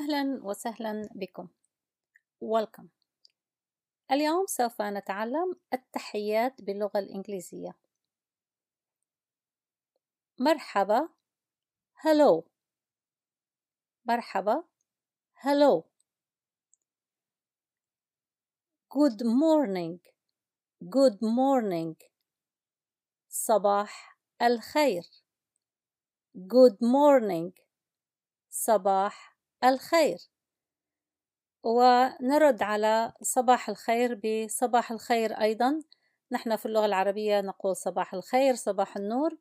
أهلا 0.00 0.40
وسهلا 0.42 1.08
بكم. 1.14 1.48
Welcome. 2.44 2.86
اليوم 4.10 4.46
سوف 4.46 4.82
نتعلم 4.82 5.56
التحيات 5.72 6.62
باللغة 6.62 6.98
الإنجليزية. 6.98 7.74
مرحبا. 10.38 11.08
Hello. 12.02 12.42
مرحبا. 14.04 14.64
Hello. 15.44 15.84
Good 18.94 19.22
morning. 19.22 19.98
Good 20.84 21.18
morning. 21.22 21.94
صباح 23.28 24.18
الخير. 24.42 25.02
Good 26.36 26.78
morning. 26.82 27.52
صباح 28.50 29.33
الخير. 29.64 30.18
ونرد 31.62 32.62
على 32.62 33.12
صباح 33.22 33.68
الخير 33.68 34.20
بصباح 34.24 34.90
الخير 34.90 35.32
أيضا. 35.32 35.82
نحن 36.32 36.56
في 36.56 36.66
اللغة 36.66 36.86
العربية 36.86 37.40
نقول 37.40 37.76
صباح 37.76 38.14
الخير 38.14 38.54
صباح 38.54 38.96
النور. 38.96 39.36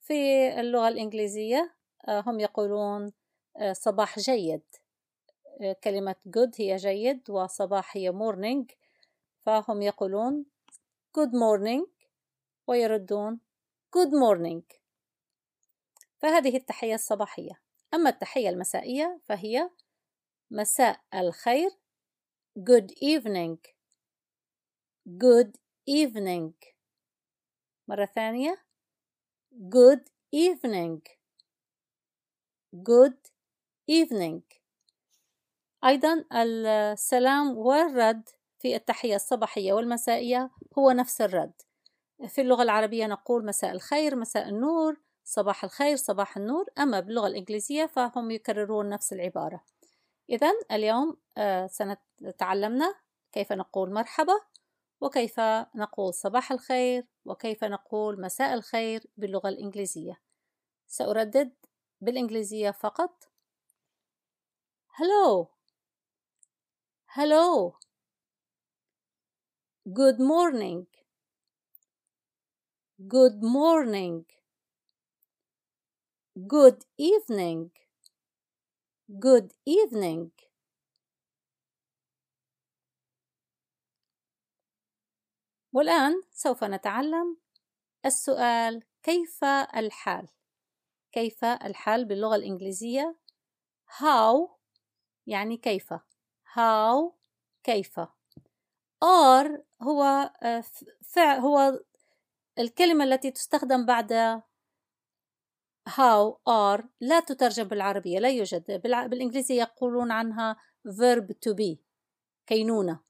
في 0.00 0.14
اللغة 0.60 0.88
الإنجليزية 0.88 1.74
آه، 2.08 2.20
هم 2.26 2.40
يقولون 2.40 3.12
آه، 3.56 3.72
صباح 3.72 4.18
جيد. 4.18 4.62
آه، 5.62 5.76
كلمة 5.84 6.14
good 6.28 6.60
هي 6.60 6.76
جيد 6.76 7.30
وصباح 7.30 7.96
هي 7.96 8.12
morning. 8.12 8.74
فهم 9.40 9.82
يقولون 9.82 10.44
good 11.18 11.30
morning 11.30 11.86
ويردون 12.66 13.40
good 13.98 14.10
morning. 14.10 14.78
فهذه 16.18 16.56
التحية 16.56 16.94
الصباحية. 16.94 17.67
أما 17.94 18.10
التحية 18.10 18.48
المسائية 18.48 19.20
فهي 19.24 19.70
مساء 20.50 21.00
الخير 21.14 21.70
good 22.58 22.90
evening 23.02 23.58
good 25.08 25.52
evening. 25.90 26.52
مرة 27.88 28.04
ثانية 28.04 28.64
good 29.54 30.02
evening 30.36 31.00
good 32.74 33.16
evening. 33.90 34.42
أيضا 35.84 36.24
السلام 36.32 37.56
والرد 37.56 38.28
في 38.58 38.76
التحية 38.76 39.14
الصباحية 39.14 39.72
والمسائية 39.72 40.50
هو 40.78 40.90
نفس 40.90 41.20
الرد. 41.20 41.62
في 42.28 42.40
اللغة 42.40 42.62
العربية 42.62 43.06
نقول 43.06 43.46
مساء 43.46 43.70
الخير 43.70 44.16
مساء 44.16 44.48
النور 44.48 45.00
صباح 45.28 45.64
الخير 45.64 45.96
صباح 45.96 46.36
النور. 46.36 46.66
أما 46.78 47.00
باللغة 47.00 47.26
الإنجليزية 47.26 47.86
فهم 47.86 48.30
يكررون 48.30 48.88
نفس 48.88 49.12
العبارة. 49.12 49.64
إذا 50.30 50.52
اليوم 50.72 51.16
آه، 51.36 51.66
سنتعلمنا 51.66 52.94
كيف 53.32 53.52
نقول 53.52 53.92
مرحبا 53.92 54.40
وكيف 55.00 55.40
نقول 55.74 56.14
صباح 56.14 56.52
الخير 56.52 57.06
وكيف 57.24 57.64
نقول 57.64 58.20
مساء 58.20 58.54
الخير 58.54 59.06
باللغة 59.16 59.48
الإنجليزية. 59.48 60.20
سأردد 60.86 61.52
بالإنجليزية 62.00 62.70
فقط. 62.70 63.24
Hello. 64.98 65.48
Hello. 67.16 67.76
Good 69.88 70.18
morning. 70.20 70.86
Good 72.98 73.42
morning. 73.42 74.37
Good 76.46 76.84
evening. 76.98 77.70
Good 79.08 79.54
evening. 79.66 80.30
والآن 85.72 86.22
سوف 86.32 86.64
نتعلم 86.64 87.36
السؤال 88.06 88.82
كيف 89.02 89.44
الحال؟ 89.44 90.28
كيف 91.12 91.44
الحال 91.44 92.04
باللغة 92.04 92.36
الإنجليزية؟ 92.36 93.16
How 93.86 94.50
يعني 95.26 95.56
كيف 95.56 95.94
How 96.44 97.12
كيف 97.62 98.00
are 99.04 99.60
هو 99.82 100.02
آه، 100.42 100.64
هو 101.18 101.80
الكلمة 102.58 103.04
التي 103.04 103.30
تستخدم 103.30 103.86
بعد 103.86 104.42
how 105.88 106.38
are 106.46 106.84
لا 107.00 107.20
تترجم 107.20 107.64
بالعربية 107.64 108.18
لا 108.18 108.28
يوجد. 108.28 108.80
بالإنجليزية 108.82 109.60
يقولون 109.60 110.10
عنها 110.10 110.56
verb 110.86 111.32
to 111.32 111.54
be 111.54 111.76
كينونة. 112.46 113.00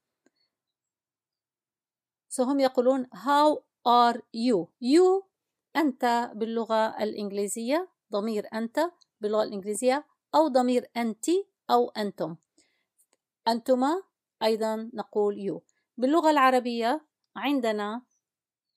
So 2.29 2.41
هم 2.41 2.61
يقولون 2.61 3.07
how 3.07 3.59
are 3.89 4.21
you 4.35 4.69
you 4.81 5.25
أنت 5.77 6.31
باللغة 6.35 7.03
الإنجليزية 7.03 7.89
ضمير 8.13 8.49
أنت 8.55 8.81
باللغة 9.21 9.43
الإنجليزية 9.43 10.05
أو 10.35 10.49
ضمير 10.49 10.91
أنت 10.97 11.27
أو 11.71 11.89
أنتم. 11.89 12.37
أنتما 13.49 14.03
أيضا 14.43 14.91
نقول 14.95 15.35
you. 15.37 15.73
باللغة 15.97 16.31
العربية 16.31 17.05
عندنا 17.37 18.03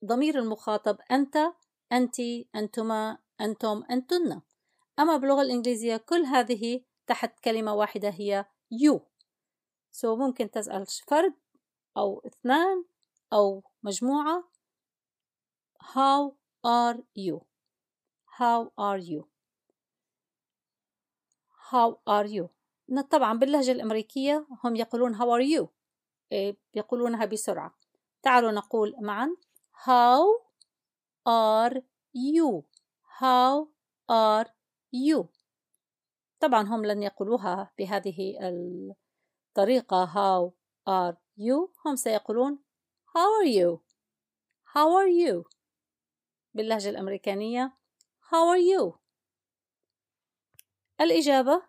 ضمير 0.06 0.40
المخاطب 0.40 0.98
أنت 1.12 1.38
أنت 1.92 2.16
أنتما 2.56 3.18
أنتم 3.42 3.84
أنتن. 3.92 4.42
أما 5.00 5.18
باللغة 5.18 5.42
الإنجليزية 5.42 5.98
كل 5.98 6.26
هذه 6.26 6.82
تحت 7.08 7.40
كلمة 7.40 7.74
واحدة 7.74 8.10
هي 8.10 8.46
you. 8.74 9.00
So 9.92 10.06
ممكن 10.06 10.52
تسأل 10.52 10.86
فرد 11.08 11.34
أو 11.98 12.20
اثنان 12.26 12.86
أو 13.34 13.64
مجموعة. 13.84 14.44
How 15.82 16.32
are 16.66 17.00
you? 17.16 17.42
How 18.40 18.72
are 18.78 19.00
you? 19.00 19.28
How 21.72 22.00
are 22.08 22.28
you? 22.28 22.50
طبعا 23.10 23.34
باللهجة 23.34 23.72
الأمريكية 23.72 24.48
هم 24.64 24.76
يقولون 24.76 25.16
how 25.16 25.28
are 25.28 25.60
you 25.60 25.68
إيه، 26.32 26.58
يقولونها 26.74 27.26
بسرعة. 27.26 27.76
تعالوا 28.24 28.52
نقول 28.52 28.96
معا. 29.02 29.36
How 29.74 30.42
are 31.30 31.82
you? 32.16 32.64
How 33.22 33.68
are 34.10 34.50
you? 34.92 35.30
طبعا 36.40 36.62
هم 36.62 36.86
لن 36.86 37.04
يقولوها 37.04 37.74
بهذه 37.78 38.38
الطريقة 38.42 40.06
How 40.06 40.54
are 40.90 41.16
you? 41.38 41.70
هم 41.86 41.96
سيقولون 41.96 42.60
How 43.08 43.44
are 43.44 43.48
you? 43.48 43.82
How 44.74 44.88
are 44.90 45.10
you? 45.10 45.44
باللهجة 46.54 46.90
الأمريكانية 46.90 47.78
How 48.24 48.56
are 48.56 48.62
you? 48.62 49.00
الإجابة 51.02 51.64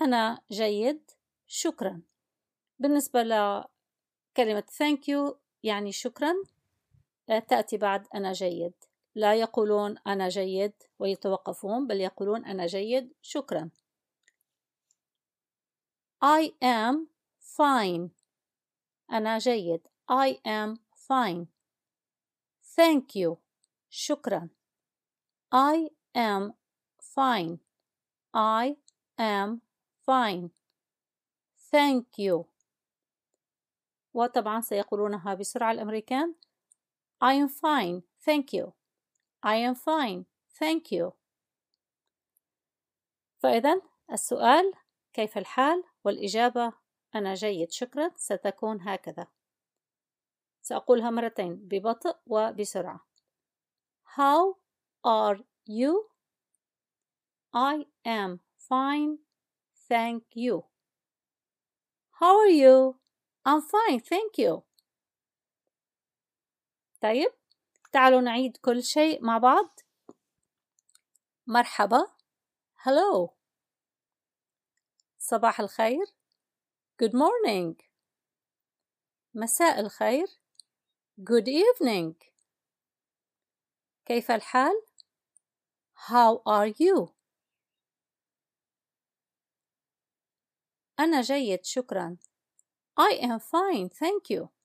أنا 0.00 0.42
جيد 0.50 1.10
شكرا 1.46 2.02
بالنسبة 2.78 3.22
لكلمة 3.22 4.64
thank 4.70 5.00
you 5.08 5.36
يعني 5.62 5.92
شكرا 5.92 6.34
تأتي 7.48 7.76
بعد 7.76 8.06
أنا 8.14 8.32
جيد 8.32 8.89
لا 9.14 9.34
يقولون 9.34 9.98
أنا 10.06 10.28
جيد 10.28 10.72
ويتوقفون 10.98 11.86
بل 11.86 12.00
يقولون 12.00 12.44
أنا 12.44 12.66
جيد 12.66 13.12
شكرا. 13.22 13.70
I 16.24 16.52
am 16.62 17.08
fine. 17.40 18.08
أنا 19.12 19.38
جيد. 19.38 19.88
I 20.10 20.34
am 20.46 20.78
fine. 20.94 21.46
Thank 22.62 23.16
you. 23.16 23.36
شكرا. 23.90 24.48
I 25.54 25.90
am 26.16 26.52
fine. 27.00 27.58
I 28.34 28.76
am 29.18 29.60
fine. 30.06 30.50
Thank 31.70 32.18
you. 32.18 32.44
وطبعا 34.14 34.60
سيقولونها 34.60 35.34
بسرعة 35.34 35.72
الأمريكان. 35.72 36.34
I 37.24 37.34
am 37.34 37.48
fine. 37.48 38.02
Thank 38.26 38.52
you. 38.52 38.79
I 39.42 39.56
am 39.56 39.74
fine. 39.74 40.26
Thank 40.58 40.92
you. 40.92 41.12
فإذا 43.38 43.82
السؤال 44.12 44.72
كيف 45.12 45.38
الحال؟ 45.38 45.84
والإجابة 46.04 46.72
أنا 47.14 47.34
جيد 47.34 47.70
شكرا. 47.70 48.10
ستكون 48.16 48.80
هكذا. 48.80 49.26
سأقولها 50.62 51.10
مرتين 51.10 51.56
ببطء 51.56 52.16
وبسرعة. 52.26 53.06
How 54.16 54.56
are 55.04 55.38
you? 55.66 56.10
I 57.54 57.86
am 58.04 58.40
fine. 58.56 59.18
Thank 59.88 60.22
you. 60.36 60.64
How 62.20 62.38
are 62.38 62.48
you? 62.48 63.00
I'm 63.44 63.62
fine. 63.62 64.00
Thank 64.00 64.38
you. 64.38 64.62
طيب؟ 67.02 67.39
تعالوا 67.92 68.20
نعيد 68.20 68.56
كل 68.56 68.82
شيء 68.82 69.24
مع 69.24 69.38
بعض. 69.38 69.80
مرحبا. 71.46 72.06
Hello. 72.84 73.30
صباح 75.18 75.60
الخير. 75.60 76.06
Good 77.02 77.12
morning. 77.12 77.84
مساء 79.34 79.80
الخير. 79.80 80.26
Good 81.20 81.46
evening. 81.48 82.14
كيف 84.04 84.30
الحال؟ 84.30 84.82
How 85.94 86.42
are 86.46 86.72
you? 86.72 87.08
أنا 90.98 91.20
جيد 91.20 91.64
شكرا. 91.64 92.16
I 93.00 93.14
am 93.22 93.38
fine 93.40 93.88
thank 93.88 94.30
you. 94.30 94.59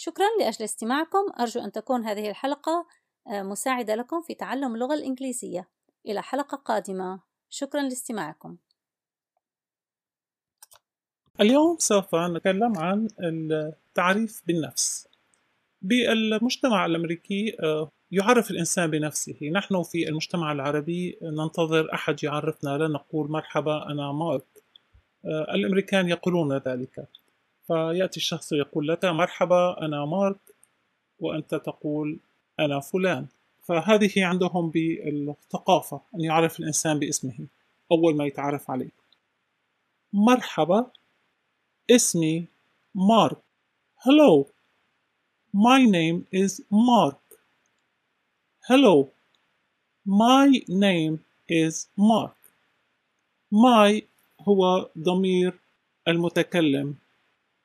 شكرا 0.00 0.26
لأجل 0.40 0.64
استماعكم. 0.64 1.32
أرجو 1.40 1.60
أن 1.60 1.72
تكون 1.72 2.04
هذه 2.04 2.30
الحلقة 2.30 2.86
آه، 3.28 3.42
مساعدة 3.42 3.94
لكم 3.94 4.22
في 4.22 4.34
تعلم 4.34 4.74
اللغة 4.74 4.94
الإنجليزية. 4.94 5.68
إلى 6.06 6.22
حلقة 6.22 6.56
قادمة. 6.56 7.20
شكرا 7.50 7.82
لاستماعكم. 7.82 8.56
اليوم 11.40 11.76
سوف 11.78 12.14
نتكلم 12.14 12.78
عن 12.78 13.08
التعريف 13.20 14.42
بالنفس. 14.46 15.08
بالمجتمع 15.82 16.86
الأمريكي 16.86 17.56
آه، 17.62 17.90
يعرف 18.10 18.50
الإنسان 18.50 18.90
بنفسه. 18.90 19.50
نحن 19.52 19.82
في 19.82 20.08
المجتمع 20.08 20.52
العربي 20.52 21.18
ننتظر 21.22 21.94
أحد 21.94 22.24
يعرفنا. 22.24 22.70
لا 22.78 22.88
نقول 22.88 23.30
مرحبا 23.30 23.90
أنا 23.90 24.12
مارك. 24.12 24.46
آه، 25.24 25.54
الأمريكان 25.54 26.08
يقولون 26.08 26.56
ذلك. 26.56 27.08
فيأتي 27.68 28.16
الشخص 28.16 28.52
يقول 28.52 28.88
لك 28.88 29.04
مرحبا 29.04 29.84
أنا 29.84 30.04
مارك 30.04 30.38
وأنت 31.20 31.54
تقول 31.54 32.18
أنا 32.60 32.80
فلان. 32.80 33.26
فهذه 33.62 34.24
عندهم 34.24 34.70
بالثقافة 34.70 36.00
أن 36.14 36.20
يعرف 36.20 36.60
الإنسان 36.60 36.98
باسمه 36.98 37.46
أول 37.92 38.16
ما 38.16 38.26
يتعرف 38.26 38.70
عليه. 38.70 38.90
مرحبا 40.12 40.90
اسمي 41.90 42.44
مارك. 42.94 43.36
Hello 44.04 44.46
My 45.52 45.84
name 45.84 46.26
is 46.32 46.60
Mark. 46.70 47.20
Hello 48.68 49.08
My 50.06 50.48
name 50.68 51.18
is 51.50 51.86
Mark. 51.96 52.38
My 53.52 54.02
هو 54.40 54.88
ضمير 54.98 55.58
المتكلم. 56.08 56.94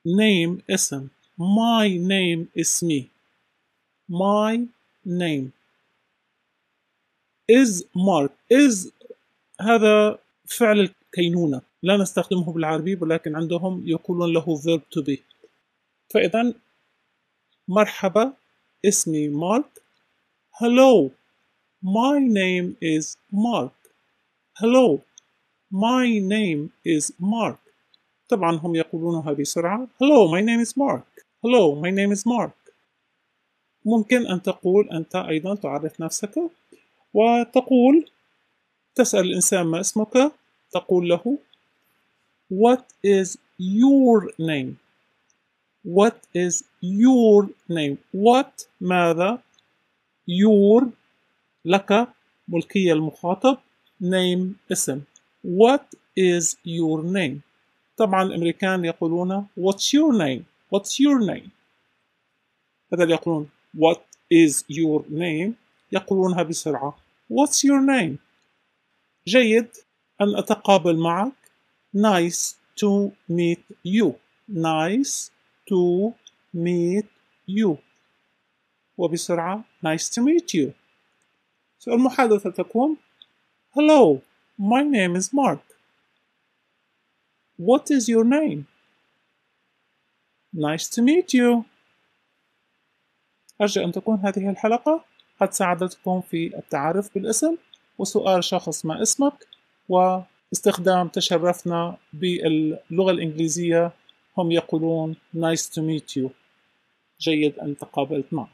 Name 0.05 0.61
اسم. 0.69 1.07
My 1.39 1.88
name 1.97 2.59
اسمي 2.59 3.09
my 4.09 4.67
name. 5.05 5.53
Is 7.51 7.83
mark. 7.95 8.31
Is 8.50 8.91
هذا 9.61 10.19
فعل 10.45 10.79
الكينونة. 10.79 11.61
لا 11.83 11.97
نستخدمه 11.97 12.53
بالعربي 12.53 12.95
ولكن 12.95 13.35
عندهم 13.35 13.88
يقولون 13.88 14.33
له 14.33 14.61
verb 14.61 14.81
to 14.95 15.03
be. 15.03 15.17
فإذا 16.13 16.53
مرحبا 17.67 18.33
اسمي 18.85 19.27
مارك. 19.27 19.83
Hello. 20.59 21.11
My 21.83 22.19
name 22.19 22.77
is 22.81 23.17
Mark. 23.31 23.73
Hello. 24.59 25.01
My 25.71 26.19
name 26.19 26.71
is 26.85 27.11
Mark. 27.19 27.62
طبعا 28.35 28.56
هم 28.57 28.75
يقولونها 28.75 29.33
بسرعة 29.33 29.88
Hello 30.01 30.27
my 30.33 30.41
name 30.41 30.62
is 30.65 30.74
Mark. 30.77 31.06
Hello 31.44 31.75
my 31.83 31.91
name 31.91 32.12
is 32.12 32.25
Mark. 32.25 32.74
ممكن 33.85 34.27
أن 34.27 34.41
تقول 34.41 34.89
أنت 34.89 35.15
أيضا 35.15 35.56
تعرف 35.56 36.01
نفسك 36.01 36.41
وتقول 37.13 38.09
تسأل 38.95 39.19
الإنسان 39.19 39.65
ما 39.65 39.80
اسمك 39.80 40.31
تقول 40.71 41.09
له 41.09 41.38
What 42.50 42.83
is 43.06 43.38
your 43.59 44.31
name? 44.39 44.79
What 45.83 46.18
is 46.36 46.63
your 46.81 47.50
name? 47.69 47.97
What 48.13 48.68
ماذا 48.81 49.39
your 50.27 50.83
لك 51.65 52.07
ملكية 52.47 52.94
المخاطب 52.94 53.57
name 54.01 54.71
اسم. 54.71 55.01
What 55.45 55.86
is 56.19 56.56
your 56.65 57.03
name? 57.03 57.52
طبعا 57.97 58.23
الأمريكان 58.23 58.85
يقولون 58.85 59.47
What's 59.59 59.93
your 59.93 60.13
name 60.13 60.43
What's 60.71 60.99
your 60.99 61.19
name 61.19 61.49
بدل 62.91 63.11
يقولون 63.11 63.49
What 63.77 63.99
is 64.31 64.63
your 64.69 65.03
name 65.09 65.51
يقولونها 65.91 66.43
بسرعة 66.43 66.97
What's 67.29 67.63
your 67.63 67.81
name 67.81 68.17
جيد 69.27 69.67
أن 70.21 70.35
أتقابل 70.35 70.97
معك 70.97 71.33
Nice 71.95 72.55
to 72.75 73.11
meet 73.29 73.63
you 73.83 74.15
Nice 74.49 75.31
to 75.69 76.13
meet 76.53 77.05
you 77.47 77.77
وبسرعة 78.97 79.63
Nice 79.83 80.09
to 80.09 80.21
meet 80.21 80.53
you 80.53 80.71
المحادثة 81.87 82.49
تكون 82.49 82.97
Hello, 83.75 84.21
my 84.59 84.83
name 84.83 85.15
is 85.15 85.33
Mark. 85.33 85.59
What 87.69 87.86
is 87.92 88.04
your 88.13 88.25
name? 88.38 88.62
Nice 90.54 90.86
to 90.94 91.01
meet 91.01 91.33
you. 91.33 91.63
أرجو 93.62 93.83
أن 93.83 93.92
تكون 93.92 94.19
هذه 94.19 94.50
الحلقة 94.50 95.04
قد 95.42 95.54
ساعدتكم 95.54 96.21
في 96.21 96.57
التعرف 96.57 97.13
بالاسم 97.13 97.56
وسؤال 97.98 98.44
شخص 98.44 98.86
ما 98.86 99.01
اسمك 99.01 99.48
واستخدام 99.89 101.07
تشرفنا 101.07 101.98
باللغة 102.13 103.12
الإنجليزية 103.12 103.92
هم 104.38 104.51
يقولون 104.51 105.15
nice 105.36 105.65
to 105.69 105.81
meet 105.81 106.21
you 106.21 106.30
جيد 107.19 107.60
أن 107.60 107.77
تقابلت 107.77 108.33
معك 108.33 108.50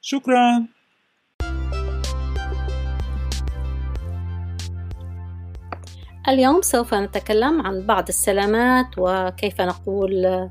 شكراً 0.00 0.66
اليوم 6.28 6.62
سوف 6.62 6.94
نتكلم 6.94 7.62
عن 7.62 7.86
بعض 7.86 8.08
السلامات 8.08 8.86
وكيف 8.98 9.60
نقول 9.60 10.50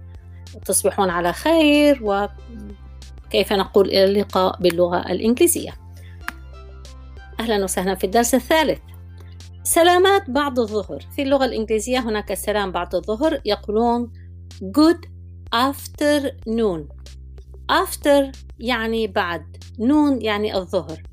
تصبحون 0.66 1.10
على 1.10 1.34
خير 1.34 2.00
وكيف 2.04 3.54
نقول 3.54 3.88
إلى 3.88 4.06
اللقاء 4.06 4.62
باللغة 4.62 5.12
الإنجليزية. 5.12 5.74
أهلا 7.40 7.64
وسهلا 7.64 7.96
في 7.96 8.04
الدرس 8.04 8.36
الثالث. 8.36 8.80
سلامات 9.64 10.30
بعد 10.30 10.60
الظهر. 10.60 11.00
في 11.16 11.22
اللغة 11.22 11.46
الإنجليزية 11.46 12.00
هناك 12.00 12.34
سلام 12.34 12.72
بعد 12.72 12.96
الظهر 12.96 13.42
يقولون 13.46 14.14
good 14.64 15.08
afternoon. 15.56 16.82
After 17.72 18.32
يعني 18.60 19.08
بعد. 19.08 19.58
نون 19.80 20.22
يعني 20.22 20.56
الظهر. 20.56 21.13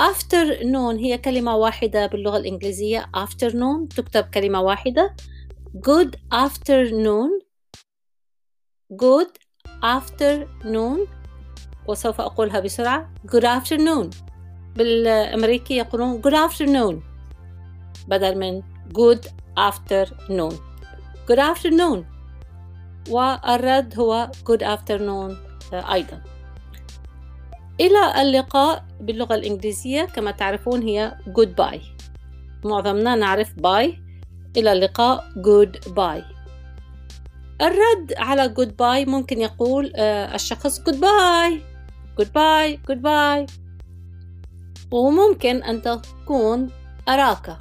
Afternoon 0.00 0.98
هي 0.98 1.18
كلمة 1.18 1.56
واحدة 1.56 2.06
باللغة 2.06 2.36
الإنجليزية 2.36 3.10
afternoon 3.16 3.88
تكتب 3.96 4.24
كلمة 4.24 4.60
واحدة 4.60 5.16
good 5.88 6.10
afternoon 6.34 7.30
good 9.02 9.30
afternoon 9.82 11.08
وسوف 11.86 12.20
أقولها 12.20 12.60
بسرعة 12.60 13.10
good 13.26 13.44
afternoon 13.44 14.16
بالأمريكي 14.76 15.76
يقولون 15.76 16.22
good 16.22 16.50
afternoon 16.50 16.94
بدل 18.08 18.38
من 18.38 18.62
good 18.98 19.26
afternoon 19.58 20.54
good 21.30 21.38
afternoon 21.38 22.04
والرد 23.10 23.94
هو 23.98 24.30
good 24.50 24.62
afternoon 24.62 25.34
أيضا 25.74 26.33
إلى 27.80 28.22
اللقاء 28.22 28.84
باللغة 29.00 29.34
الإنجليزية. 29.34 30.04
كما 30.04 30.30
تعرفون 30.30 30.82
هي 30.82 31.16
goodbye. 31.28 31.80
معظمنا 32.64 33.14
نعرف 33.14 33.54
باي 33.54 33.98
إلى 34.56 34.72
اللقاء 34.72 35.24
goodbye. 35.36 36.34
الرد 37.62 38.14
على 38.16 38.54
goodbye 38.58 39.08
ممكن 39.08 39.40
يقول 39.40 39.92
آه، 39.96 40.34
الشخص 40.34 40.80
goodbye. 40.80 41.60
goodbye 42.20 42.78
goodbye. 42.90 43.52
وممكن 44.90 45.62
أن 45.62 45.82
تكون 45.82 46.70
أراك. 47.08 47.58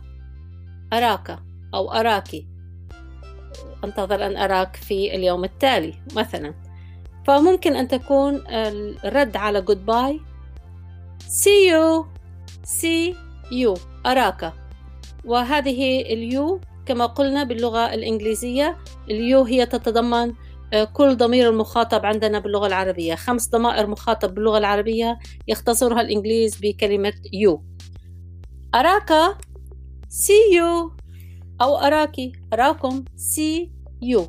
أراك 0.94 1.40
أو 1.74 1.92
أراكي 1.92 2.48
أنتظر 3.84 4.26
أن 4.26 4.38
أراك 4.38 4.76
في 4.76 5.16
اليوم 5.16 5.44
التالي 5.44 5.94
مثلا. 6.16 6.54
فممكن 7.26 7.76
أن 7.76 7.88
تكون 7.88 8.44
الرد 9.06 9.38
على 9.38 9.66
goodbye. 9.66 10.20
See 11.24 11.70
you. 11.72 12.06
See 12.66 13.16
you. 13.52 13.80
أراك. 14.06 14.54
وهذه 15.26 16.02
ال 16.02 16.16
you 16.16 16.60
كما 16.86 17.06
قلنا 17.06 17.44
باللغة 17.44 17.94
الإنجليزية 17.94 18.78
ال 19.10 19.18
you 19.18 19.42
هي 19.44 19.66
تتضمن 19.66 20.34
آه، 20.74 20.84
كل 20.84 21.18
ضمير 21.18 21.50
المخاطب 21.50 22.06
عندنا 22.06 22.40
باللغة 22.40 22.68
العربية. 22.68 23.16
خمس 23.16 23.50
ضمائر 23.50 23.88
مخاطب 23.88 24.34
باللغة 24.36 24.58
العربية 24.58 25.20
يختصرها 25.48 26.02
الإنجليز 26.02 26.58
بكلمة 26.62 27.14
you 27.34 27.64
أراك. 28.76 29.38
See 30.10 30.56
you. 30.56 30.92
أو 31.62 31.78
أراكي 31.78 32.32
أراكم. 32.54 33.06
See 33.18 33.70
you. 34.02 34.22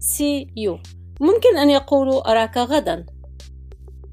See 0.00 0.46
you. 0.56 0.78
ممكن 1.20 1.56
أن 1.56 1.70
يقولوا 1.70 2.30
أراك 2.30 2.58
غدا 2.58 3.06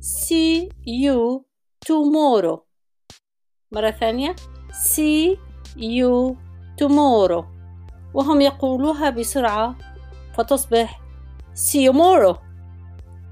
see 0.01 0.70
you 0.86 1.41
tomorrow 1.86 2.60
مرة 3.72 3.91
ثانية 3.91 4.36
see 4.72 5.38
you 5.77 6.36
tomorrow 6.81 7.46
وهم 8.13 8.41
يقولوها 8.41 9.10
بسرعة 9.10 9.75
فتصبح 10.38 11.01
see 11.55 11.89
you 11.89 11.93
tomorrow 11.93 12.36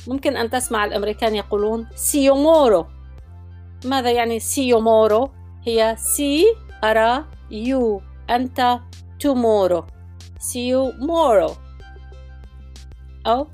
ممكن 0.08 0.38
أن 0.38 0.50
تسمع 0.50 0.86
الأمريكان 0.86 1.36
يقولون 1.36 1.88
see 1.90 2.30
you 2.30 2.34
tomorrow 2.34 2.86
ماذا 3.86 4.12
يعني 4.12 4.40
see 4.40 4.74
you 4.74 4.78
tomorrow 4.80 5.30
هي 5.64 5.96
see 5.96 6.46
أرى 6.84 7.26
you 7.52 8.02
أنت 8.30 8.80
tomorrow 9.24 9.84
see 10.40 10.70
you 10.72 10.92
tomorrow 11.00 11.52
أو 13.28 13.48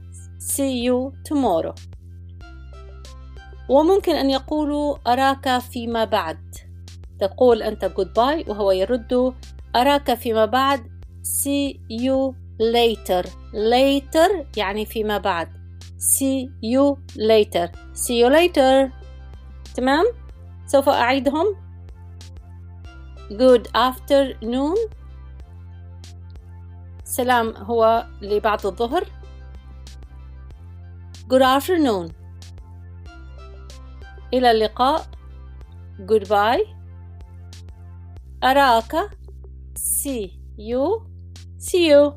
see 0.53 0.73
you 0.87 1.11
tomorrow. 1.29 1.75
وممكن 3.69 4.15
أن 4.15 4.29
يقولوا 4.29 4.97
أراك 5.07 5.57
فيما 5.57 6.05
بعد. 6.05 6.55
تقول 7.19 7.61
أنت 7.63 7.85
goodbye 7.85 8.49
وهو 8.49 8.71
يرد 8.71 9.33
أراك 9.75 10.13
فيما 10.13 10.45
بعد. 10.45 10.79
See 11.23 11.79
you 11.89 12.35
later. 12.59 13.27
Later 13.53 14.57
يعني 14.57 14.85
فيما 14.85 15.17
بعد. 15.17 15.49
See 15.99 16.49
you 16.61 16.97
later. 17.17 17.69
See 17.93 18.17
you 18.21 18.29
later. 18.29 18.91
تمام؟ 19.75 20.05
سوف 20.65 20.89
أعيدهم. 20.89 21.45
Good 23.29 23.67
afternoon. 23.75 24.77
سلام 27.03 27.55
هو 27.57 28.05
لبعد 28.21 28.65
الظهر. 28.65 29.05
Good 31.27 31.41
afternoon 31.41 32.11
إلى 34.33 34.51
اللقاء 34.51 35.07
goodbye 35.99 36.67
أراك 38.43 39.09
see 39.77 40.39
you 40.57 41.07
see 41.57 41.89
you 41.89 42.13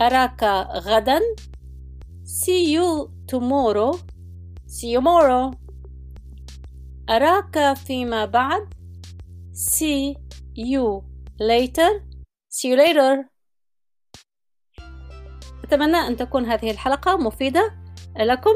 أراك 0.00 0.44
غدا 0.86 1.20
see 2.24 2.72
you 2.74 3.10
tomorrow 3.26 3.92
see 4.66 4.88
you 4.88 5.00
tomorrow 5.00 5.54
أراك 7.10 7.76
فيما 7.76 8.24
بعد 8.24 8.74
see 9.52 10.16
you 10.56 11.02
later 11.38 11.90
see 12.48 12.68
you 12.68 12.76
later 12.76 13.33
أتمنى 15.64 15.96
أن 15.96 16.16
تكون 16.16 16.44
هذه 16.44 16.70
الحلقة 16.70 17.16
مفيدة 17.16 17.72
لكم 18.16 18.54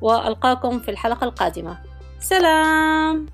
وألقاكم 0.00 0.78
في 0.78 0.90
الحلقة 0.90 1.24
القادمة. 1.24 1.78
سلام! 2.20 3.26